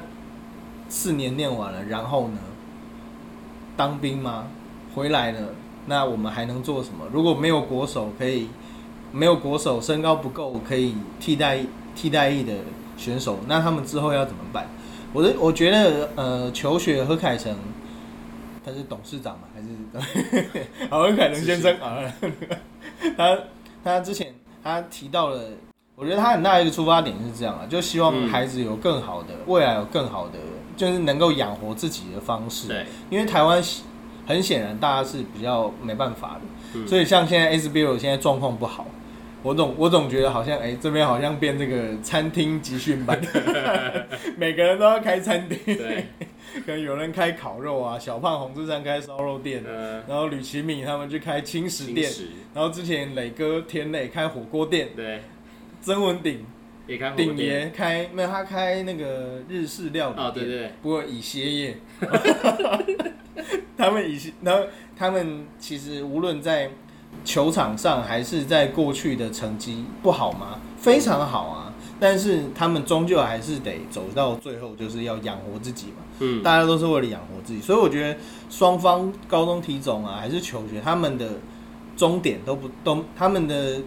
[0.87, 2.37] 四年念完了，然后呢？
[3.77, 4.47] 当兵吗？
[4.93, 5.39] 回来了，
[5.85, 7.05] 那我们还能做什么？
[7.13, 8.49] 如果没有国手可以，
[9.11, 11.59] 没有国手身高不够可以替代
[11.95, 12.53] 替代役的
[12.97, 14.67] 选手，那他们之后要怎么办？
[15.13, 17.55] 我的我觉得呃，求学何凯成
[18.65, 20.57] 他是董事长嘛，还是
[20.91, 21.99] 好何凯成先生啊？
[23.15, 23.37] 他
[23.83, 25.41] 他之前他提到了，
[25.95, 30.39] 我觉得他很大一个出发点是这样啊，就希望孩子有更好的未来，有更好的
[30.77, 32.69] 就是能够养活自己的方式。
[32.69, 33.61] 对，因为台湾
[34.25, 36.41] 很显然大家是比较没办法的，
[36.79, 36.87] 嗯。
[36.87, 38.85] 所以像现在 SBL 现在状况不好，
[39.43, 43.19] 我总我总觉得好像哎、这边好像变这个餐厅集训班，
[44.37, 46.05] 每个人都要开餐厅，对，
[46.65, 52.11] 可能有人开烤肉啊，小胖洪志山开烧肉店，呃，然后吕奇敏他们去开轻食店，
[52.53, 55.21] 然后之前磊哥田磊开火锅店，对，
[55.81, 56.45] 曾文鼎
[56.87, 61.77] 也开火鼎店，爷开没有他开那个日式料理店，哦，对对，不过以歇业，
[63.77, 64.63] 他们以然后
[64.95, 66.71] 他们其实无论在
[67.23, 70.59] 球场上还是在过去的成绩不好吗？
[70.77, 76.03] 非常好啊，但是他们终究还是得走到最后，就是要养活自己嘛。
[76.19, 78.17] 嗯，大家都是为了养活自己，所以我觉得
[78.49, 81.27] 双方高中体总啊，还是球学，他们的
[81.95, 83.81] 终点都不都他们的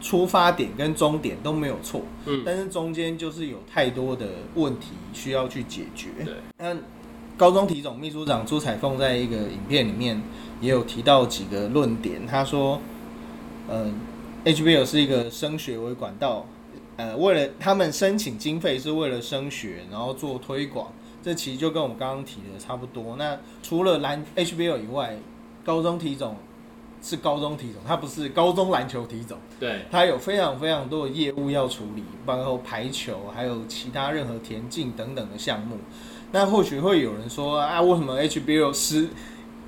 [0.00, 6.08] 出发点跟终点都没有错，嗯，但是中间就是有太多的问题需要去解决。
[6.24, 6.76] 对，那
[7.36, 10.20] 高中体总秘书长朱彩凤在一个影片里面
[10.60, 12.80] 也有提到几个论点，他说，
[13.68, 13.90] 呃
[14.44, 16.46] ，HBL 是一个升学为管道，
[16.96, 23.16] 呃，为了他们申请经费是为了升学，然后做推广，这其实就跟我们刚刚提的差不多。
[23.16, 25.18] 那除了蓝 HBL 以外，
[25.64, 26.36] 高中体总
[27.02, 29.38] 是高中体总，他不是高中篮球体总。
[29.58, 35.76] 对，他有非常非常多的业务要处理，包括排球，还有其他任何田径等等的项目。
[36.32, 39.08] 那或许会有人说啊，为什么 HBL 是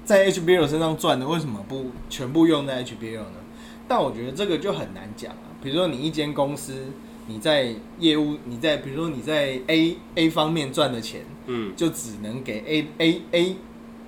[0.05, 3.41] 在 HBL 身上赚的，为什么不全部用在 HBL 呢？
[3.89, 5.51] 但我觉得这个就很难讲啊。
[5.63, 6.87] 比如说你一间公司，
[7.27, 13.57] 你在业务，你在比如说你在 A A 方面赚的钱，嗯，就只能给 A A A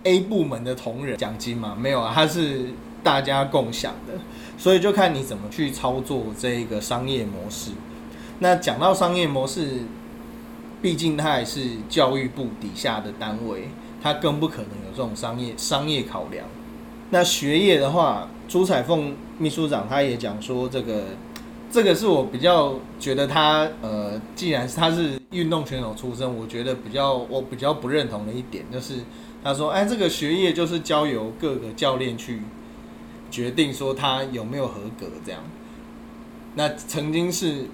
[0.04, 1.76] A 部门的同仁奖金嘛？
[1.78, 2.66] 没有啊，他是
[3.04, 4.14] 大家共享的，
[4.58, 7.70] 所以就看你怎么去操作这一个商业模式。
[8.40, 9.82] 那讲到商业模式，
[10.82, 13.68] 毕竟它也是教育部底下的单位，
[14.02, 16.44] 它更不可能有这种商业商业考量。
[17.10, 21.04] 那学业的话，朱彩凤秘书长他也讲说，这个
[21.70, 28.94] 这个是我比较觉得他呃，既然他是运动选手出身，我觉得比较我比较不认同的一点就是，
[29.44, 32.40] 他说，哎，这个学业就是交由各个教练去
[33.34, 35.42] 决定说他有没有合格这样。
[36.54, 37.66] 那曾经是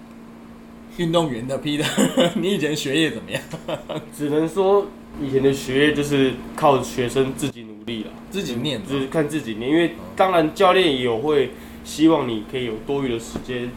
[0.97, 1.85] 运动员的 Peter，
[2.41, 3.43] 你以前学业怎么样？
[4.17, 4.87] 只能说
[5.23, 11.51] 以前的学业就是靠学生自己努力了，自己念就是看自己念，因为当然教练也有会
[11.85, 13.71] 希望你可以有多余的时间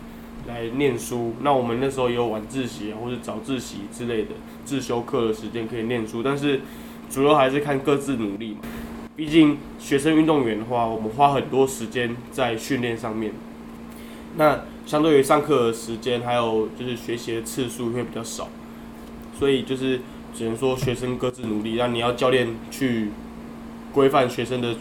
[0.47, 1.33] 来念书。
[1.41, 4.29] 那我们那时候也有晚自习啊，或者早自习之类的
[4.63, 6.61] 自修课的时间可以念书，但是
[7.09, 8.59] 主要还是看各自努力嘛。
[9.15, 13.31] 毕竟学生运动员的话，我们花很多时间在训练上面，
[14.37, 18.49] 那相对于上课的时间，还有就是学习的次数会比较少，
[19.37, 20.01] 所以就是
[20.35, 21.75] 只能说学生各自努力。
[21.77, 23.09] 那你要教练去
[23.93, 24.75] 规范学生的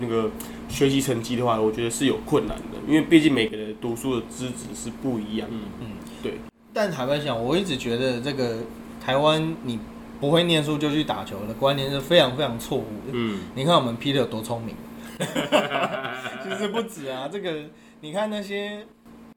[0.00, 0.30] 那个
[0.68, 5.56] 学习成绩的话，我觉得是有困难的，因为毕竟每个人读书的资质是不一样的。
[5.80, 5.86] 嗯
[6.20, 6.34] 对，
[6.72, 8.58] 但坦白讲，我一直觉得这个
[9.00, 9.78] 台湾你
[10.20, 13.12] 不会念书就去打球的观念是非常非常错误的。
[13.12, 14.74] 嗯，你看我们 Peter 有多聪明，
[15.18, 17.64] 其实不止啊，这个
[18.00, 18.86] 你看那些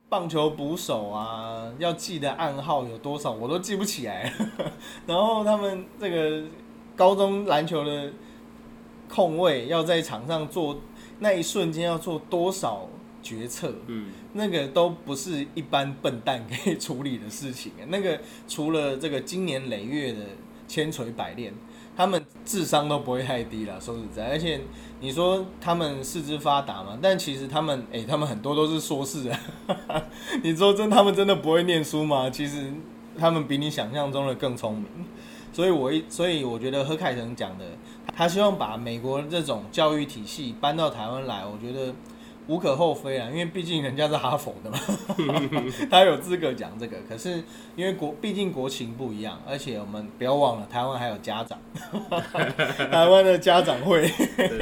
[0.10, 4.34] 棒球捕手啊，要记的暗号有多少，我都记不起来。
[5.06, 6.44] 然后他们这个
[6.96, 8.12] 高中篮球的
[9.08, 10.80] 控卫要在场上做
[11.20, 12.88] 那一瞬间要做多少
[13.22, 17.72] 决策，嗯，那个都不是一般笨蛋可以处理的事情。
[17.88, 20.20] 那个除了这个经年累月的
[20.72, 21.54] 千锤百炼，
[21.98, 23.78] 他们智商都不会太低了。
[23.82, 24.62] 说实在，而且
[25.02, 29.38] 你说他们四肢发达嘛，但其实他们，诶，他们很多都是硕士啊。
[30.42, 32.30] 你说真，他们真的不会念书吗？
[32.30, 32.72] 其实
[33.20, 34.86] 他们比你想象中的更聪明。
[35.52, 37.66] 所以我一，所以我觉得何凯成讲的，
[38.16, 41.94] 他希望把美国这种教育体系搬到台湾来，我觉得
[42.48, 44.78] 无可厚非啊，因为毕竟人家是哈佛的嘛，
[45.90, 46.98] 他有资格讲这个。
[47.08, 47.44] 可是
[47.76, 51.60] 因为国毕竟国情不一样，而且我们不要忘了，台湾还有家长，
[52.92, 54.12] 台湾的家长会，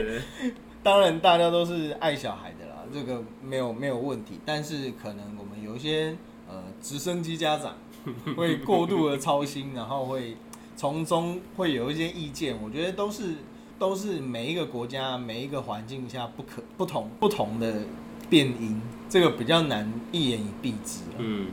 [0.83, 4.39] 当然大家都是爱小孩的啦，这个没有没有问题。
[4.45, 6.15] 但是可能我们有一些
[6.47, 7.75] 呃直升机家长
[8.35, 10.35] 会过度的操心，然后会
[10.75, 13.35] 从中会有一些意见，我觉得都是。
[13.79, 17.73] 都是每一个国家、每一个环境下不可不同不同的
[18.29, 20.99] 变音，这个比较难一言以蔽之。
[21.17, 21.47] 嗯，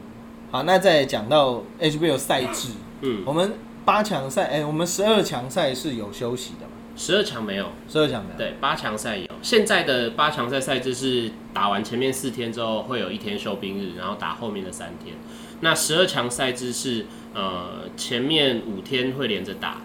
[0.51, 2.71] 好，那再讲到 HBO 赛制，
[3.03, 3.53] 嗯，我们
[3.85, 6.73] 八强赛，哎，我们十二强赛是有休息的吗？
[6.97, 8.37] 十二强没有，十二强没有。
[8.37, 9.27] 对，八强赛有。
[9.41, 15.15] 现在的八强赛赛制是打完前面四天之后，会有一天休兵日，然后打后面的三天。
[15.61, 19.83] 那十二强赛制是呃前面五天会连着打。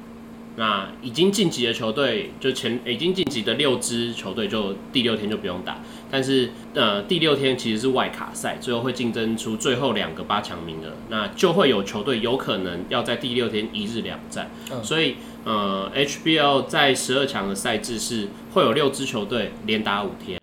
[0.57, 5.79] 那已经晋级的球队，就前已经晋级的六支球队，就第六天就不用打。
[6.09, 10.91] 但是，呃，第六天其实是外卡赛，最后会竞争出最后两个八强名额。
[11.07, 14.51] 那就会有球队有可能要在第六天一日两战。
[14.83, 20.37] 所以，呃，HBL 在十二强的赛制是会有六支球队连打五天，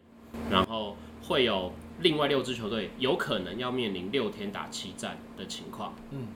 [0.50, 5.94] 然后会有另外六支球队有可能要面临六天打七战的情况。
[6.12, 6.28] 嗯，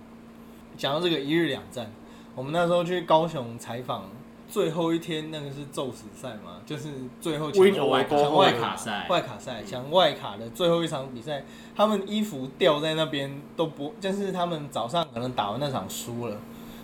[0.77, 1.91] 讲到这个一日两战。
[2.35, 4.05] 我们那时候去高雄采访，
[4.49, 6.89] 最后一天那个是宙斯赛嘛，就是
[7.21, 11.45] 最后抢外抢外卡赛，外卡赛抢外卡的最后一场比赛，
[11.77, 16.37] 他们衣服掉在那边都不，就是他们早上可能打完那场输了，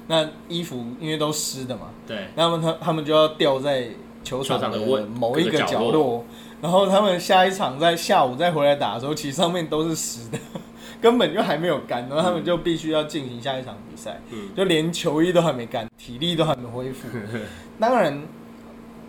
[0.06, 3.88] 那衣服因为都湿的嘛，对，那么他他们就要掉在
[4.22, 6.24] 球场的某一个角落，
[6.60, 10.38] 然后他们下一场在下午再回来打的时候，其实上面都是湿的。
[11.00, 14.20] 根本就还没有干，然后他们就必须要进行下一场比赛，
[14.56, 17.06] 就连球衣都还没干，体力都还没恢复。
[17.78, 18.20] 当然，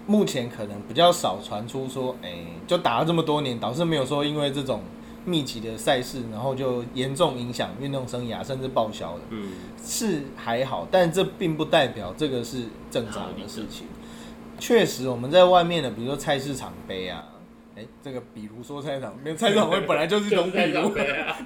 [0.06, 4.82] 目前可能比较少传出说，哎，就打了这么多年，导致没有说因为这种
[5.26, 9.22] 密集的赛事，然后就严重影响运动生涯，甚至报销的。
[9.30, 9.52] 嗯，
[9.84, 13.88] 是还好，但这并不代表这个是正常的事情。
[14.60, 17.24] 确实，我们在外面的，比如说菜市场杯啊。
[17.80, 20.92] 哎，这个比如说菜场，因为菜场会 本来就是一种比如，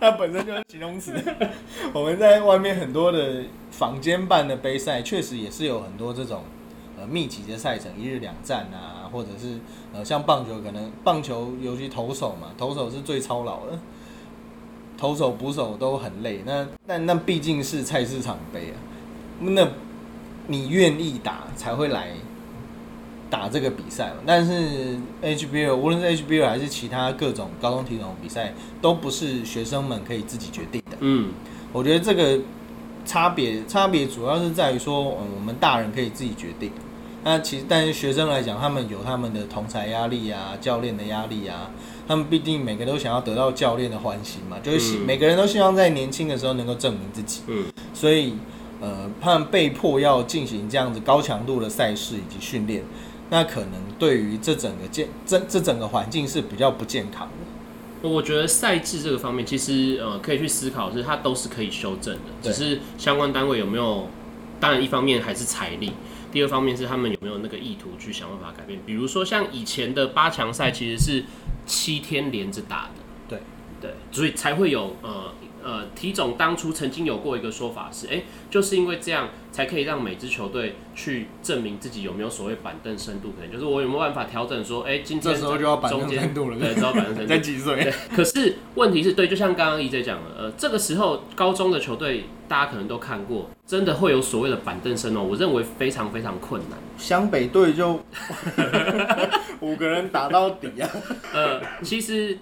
[0.02, 1.13] 它 本身就是形容词。
[1.93, 6.41] 我们在外面很多的坊间办的杯赛，确实也是有很多这种
[6.98, 9.60] 呃密集的赛程，一日两战啊，或者是
[9.93, 13.78] 呃像棒球，可能棒球尤其投手嘛，投手是最操劳的，
[14.98, 16.41] 投手捕手都很累。
[16.43, 18.76] 那那那毕竟是菜市场杯啊，
[19.39, 19.67] 那
[20.48, 22.10] 你愿意打才会来。
[23.34, 30.98] 打这个比赛嘛，但是 HBL 无论是 HBL 还是其他各种高中体统比赛，都不是学生们可以自己决定的。
[31.00, 31.32] 嗯，
[31.72, 32.39] 我觉得这个
[33.08, 36.72] 差别差别主要是在于说，嗯，我们大人可以自己决定。
[37.24, 41.72] 那其实，但是学生来讲，他们有他们的同才压力啊，教练的压力啊，
[42.08, 47.41] 他们必定每个都想要得到教练的欢心嘛，就是每个人都希望在年轻的时候能够证明自己。
[47.48, 47.65] 嗯，
[47.96, 48.36] 所以
[48.80, 52.84] 呃，他们被迫要进行这样子高强度的赛事以及训练。
[53.34, 58.08] 那可能对于这整个健这这整个环境是比较不健康的。
[58.08, 64.08] 我觉得赛制这个方面，其实呃可以去思考，是它都是可以修正的，只是相关单位有没有？
[64.60, 65.93] 当然，一方面还是财力，
[66.32, 68.80] 第二方面是他们有没有那个意图去想办法改变。
[68.86, 71.24] 比如说像以前的八强赛，其实是
[71.65, 73.39] 七天连着打的，对
[73.82, 75.34] 对，所以才会有呃。
[75.63, 87.93] 呃，体总当初曾经有过一个说法是，哎，就是因为这样才可以让每支球队去证明自己有没有所谓板凳深度，可能就是我有没有办法调整说，哎，今天这时候就要板凳深度了，对，知道板凳深度 在几岁？
[88.15, 96.78] 可是问题是对，就像刚刚 EJ 讲了，呃，这个时候高中的球队大家可能都看过，真的会有所谓的板凳深哦，我认为非常非常困难。
[96.97, 98.02] 湘北队就
[99.62, 100.89] 五个人打到底啊。
[101.34, 102.38] 呃，其实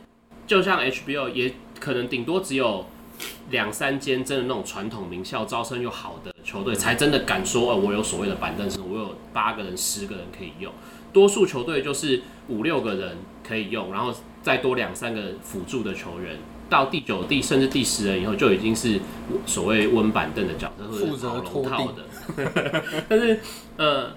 [0.47, 2.83] 就像 HBO 也可能顶多只有。
[3.51, 10.71] 两三间真的那种传统名校招生又好的球队，才真的敢说，哦，我有所谓的板凳生，我有八个人、十个人可以用。
[11.13, 16.37] 多数球队就是五六个人可以用，然后再多两三个辅助的球员。
[16.69, 18.97] 到第九、第甚至第十人以后，就已经是
[19.45, 22.05] 所谓温板凳的角色，负责拖套的。
[23.09, 23.41] 但是，
[23.75, 24.11] 呃，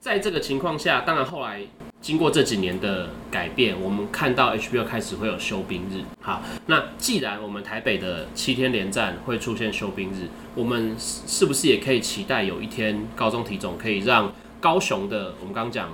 [0.00, 1.62] 在这个情况下，当然后来。
[2.00, 6.02] 经过这几年的改变，我们看到 HBO 开始会有休兵日。
[6.22, 15.90] 好，那既然我们台北的七天连战会出现休兵日，我们是不是也可以期待有一天高中体总可以让高雄的我们刚刚讲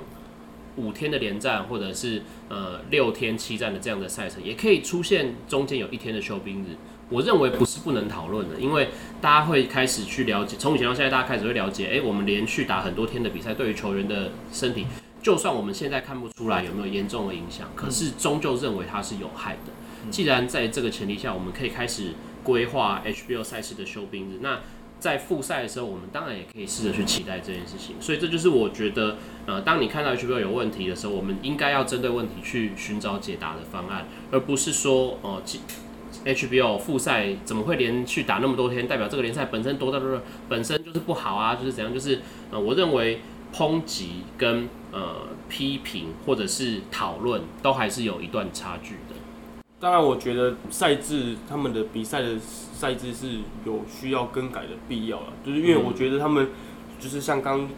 [0.77, 6.77] 五天的连战，或者是呃六天七战的这样的赛程，也可以出现中间有一天的休兵日？
[7.09, 8.89] 我认为不是不能讨论的，因为
[9.21, 14.87] 大家会开始去了解，从以前到现在，大家开始会了解，哎，我们连续打很多天的比赛，对于球员的身体。
[15.23, 19.73] 就算我们现在看不出来有没有严重的影响，可是终究认为它是有害的。
[20.11, 22.13] 既然在这个前提下，我们可以开始
[22.45, 24.61] 规划 HBO 赛事的休兵日，那
[25.01, 27.97] 在复赛的时候，我们当然也可以试着去期待这件事情。
[28.01, 35.43] 所以这就是我觉得，呃，当你看到 HBO 有问题的时候，我们应该要针对问题去寻找解答的方案，而不是说，哦、呃
[36.27, 38.87] ，HBO 复赛怎么会连续打那么多天？
[38.87, 41.95] 代表这个联赛本身多大多本身就是不好啊，就是怎样？
[41.95, 42.21] 就是
[42.51, 43.21] 呃，我认为
[43.55, 49.15] 抨击跟呃批评或者是讨论都还是有一段差距的。
[49.79, 56.49] 当然，我觉得赛制他们的比赛的赛制是有需要更改的必要了，就是因为我觉得他们
[56.99, 57.69] 就是像刚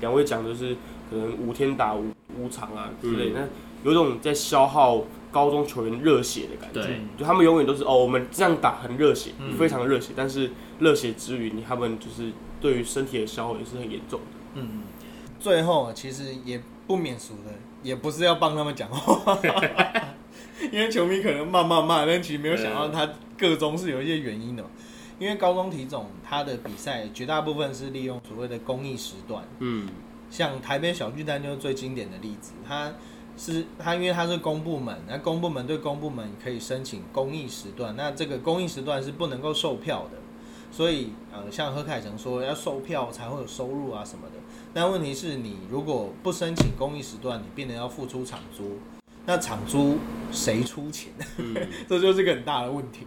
[0.00, 0.76] 两位讲的是，
[1.10, 7.00] 可能五天打五五场啊之类的，那有种在消耗高中球员热血的感觉。
[7.16, 14.26] 就他们永远都是哦，我们这样打很热血，嗯非常热血，但是热血之余，你他们就是对于身体的消耗也是很严重的。
[14.54, 14.82] 嗯，
[15.38, 17.52] 最后其实也不免俗的，
[17.82, 19.38] 也不是要帮他们讲话，
[20.72, 24.68] 因为球迷可能骂骂骂，但其实没有想到他个中是有一些原因的嘛。
[25.18, 29.88] 因为高中体总他的比赛绝大部分是利用所谓的公益时段，嗯，
[30.30, 32.92] 像台北小巨蛋就是最经典的例子，它
[33.38, 40.18] 是它因为它是公部门，那公部门对公部门可以申请公益时段，那这个公益时段是不能够售票的，
[40.72, 44.34] 所以呃，像何凯成说要售票才会有收入啊什么的。
[44.74, 48.78] 但问题是你如果不申请公益时段，你变得要付出场租，
[49.24, 49.98] 那场租
[50.32, 51.12] 谁出钱？
[51.36, 51.54] 嗯
[51.88, 53.06] 这就是个很大的问题。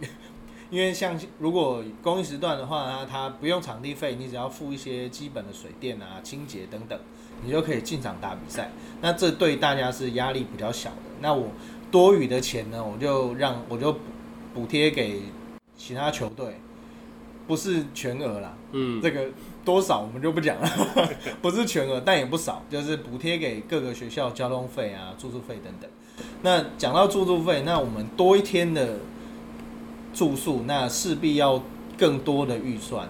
[0.69, 6.97] 因为像如果公益时段的话，它它不用场地费，你只要付一些基本的水电啊、清洁等等，
[7.43, 8.69] 你就可以进场打比赛。
[9.01, 10.95] 那这对大家是压力比较小的。
[11.19, 11.47] 那我
[11.89, 13.99] 多余的钱呢，我就让我就补
[14.53, 15.21] 补贴给
[15.77, 16.59] 其他球队，
[17.47, 19.27] 不是全额啦，嗯，这个
[19.65, 20.69] 多少我们就不讲了，
[21.41, 25.89] 不是全额，但也不少，就是补贴给各个学校交通费啊、住宿费等等。
[26.43, 28.99] 那讲到住宿费，那我们多一天的
[30.13, 31.61] 住宿，那势必要
[31.97, 33.07] 更多的预算。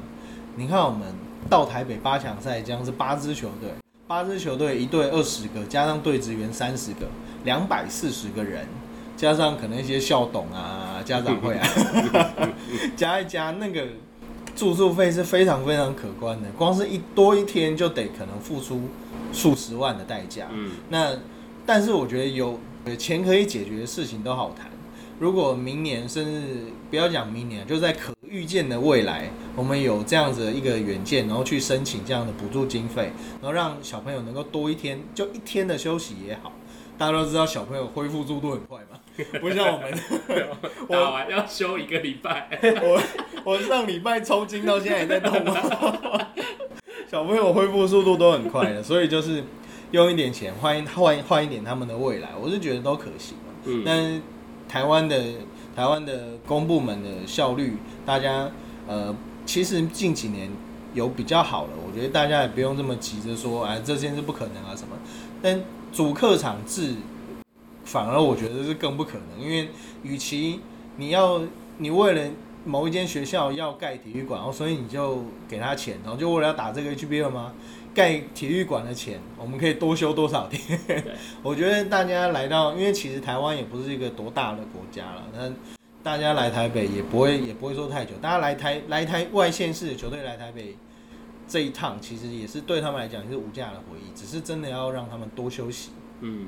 [0.55, 1.13] 你看，我们
[1.49, 3.69] 到台北八强赛将是八支球队，
[4.11, 7.07] 八支球队一队二十个，加上队职员三十个，
[7.45, 8.67] 两百四十个人，
[9.15, 11.65] 加上可能一些校董啊、家长会啊，
[12.97, 13.87] 加一加那个
[14.53, 18.81] 住宿费是非常非常可观的，光是一多一天就得可能付出
[19.31, 20.47] 数十万的代价。
[20.51, 21.13] 嗯，那
[21.65, 24.69] 但是我觉得有有钱可以解决的事情都好谈。
[25.19, 33.11] 如果明年甚至不要讲明年，就在可预见的未来，我们有这样子的一个远见，然后去申请这样的补助经费，
[33.41, 36.53] 然后让小朋友能够多一天，就一天的休息也好。
[36.97, 38.99] 大家都知道小朋友恢复速度很快嘛，
[39.41, 39.91] 不像我们，
[40.87, 42.47] 打完要休一个礼拜。
[42.81, 43.01] 我
[43.43, 45.43] 我上礼拜抽筋到现在也在痛，
[47.09, 49.43] 小朋友恢复速度都很快的，所以就是
[49.89, 53.53] 用一点钱换换换一点他们的未来，我是觉得都可行嘛。
[53.65, 54.21] 嗯，但
[54.69, 55.19] 台湾的
[55.75, 58.49] 台湾的公部门的效率，大家
[58.87, 59.15] 呃，
[59.45, 60.49] 其实近几年
[60.93, 64.95] 有比较好了，我觉得大家也不用这么急着说，哎，这件事不可能啊什么。
[65.41, 65.61] 但
[65.93, 66.95] 主客场制，
[67.85, 69.69] 反而我觉得是更不可能，因为
[70.03, 70.59] 与其
[70.97, 71.41] 你要
[71.77, 72.29] 你为了
[72.65, 77.53] 某一间学校要盖体育馆，然后所以你就给他钱，然后就为了要打这个 HBL 吗？
[77.93, 80.79] 盖体育馆的钱，我们可以多休多少天？
[81.43, 85.53] 我觉得大家来到，因为其实台湾也不是一个多大的国家了，那
[86.01, 88.11] 大家来台北也不会也不会说太久。
[88.21, 90.75] 大家来台来台外县市的球队来台北
[91.47, 95.91] 这一趟，其实也是对他们来讲也是无价的回忆，只是真的要让他们多休息。
[96.21, 96.47] 嗯，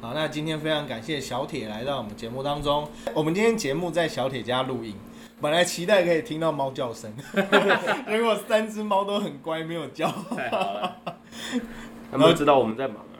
[0.00, 2.88] 好，那今天非常感谢小铁来到我们节目当中。
[3.12, 4.94] 我们今天节目在小铁家录音，
[5.40, 7.10] 本来期待可以听到猫叫声，
[8.06, 10.06] 结果三只猫都很乖，没有叫。
[10.36, 10.96] 太好了。
[12.10, 13.16] 他们都知道我们在忙啊。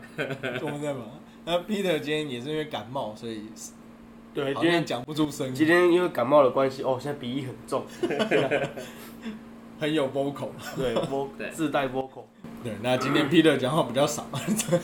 [0.62, 1.02] 我们在忙。
[1.44, 3.44] 那 Peter 今天也是因为感冒，所以
[4.34, 7.84] 对，今天像讲不出声今，天因为感冒的关系，哦，现在鼻音很重，
[9.80, 10.50] 很有 vocal。
[10.76, 12.24] 对， vocal 自带 vocal。
[12.62, 14.26] 对，那今天 Peter 讲话比较少，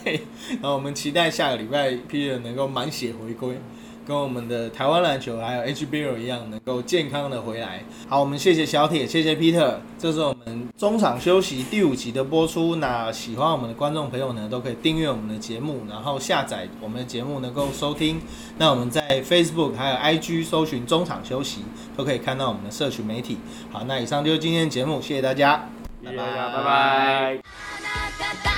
[0.03, 0.22] 对，
[0.55, 3.59] 然后我们期待下个礼拜 Peter 能够满血回归，
[4.07, 7.83] 跟我们的台湾篮球还有 HBL 一样，能够健康的回来。
[8.09, 12.77] 好，我们谢谢小铁，谢谢 Peter，这是我们中场休息第五集的播出。
[12.77, 18.21] 那喜欢我们的观众朋友呢，都可以订阅我们的节目，然后下载我们的节目能够收听。
[18.57, 21.65] 那我们在 Facebook 还有 IG 搜寻中场休息，
[21.97, 23.39] 都可以看到我们的社群媒体。
[23.73, 25.69] 好，那以上就是今天的节目，谢谢大家。
[26.03, 28.56] 谢谢大家，拜拜。